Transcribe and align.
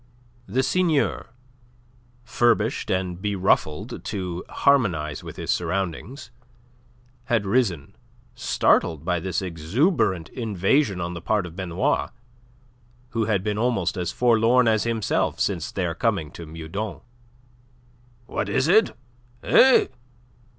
The 0.47 0.63
Seigneur 0.63 1.27
furbished 2.23 2.89
and 2.89 3.21
beruffled 3.21 4.03
to 4.05 4.43
harmonize 4.49 5.23
with 5.23 5.35
his 5.35 5.51
surroundings 5.51 6.31
had 7.25 7.45
risen, 7.45 7.95
startled 8.33 9.05
by 9.05 9.19
this 9.19 9.43
exuberant 9.43 10.29
invasion 10.29 10.99
on 10.99 11.13
the 11.13 11.21
part 11.21 11.45
of 11.45 11.55
Benoit, 11.55 12.09
who 13.09 13.25
had 13.25 13.43
been 13.43 13.59
almost 13.59 13.95
as 13.95 14.11
forlorn 14.11 14.67
as 14.67 14.85
himself 14.85 15.39
since 15.39 15.71
their 15.71 15.93
coming 15.93 16.31
to 16.31 16.47
Meudon. 16.47 17.01
"What 18.25 18.49
is 18.49 18.67
it? 18.67 18.95
Eh?" 19.43 19.85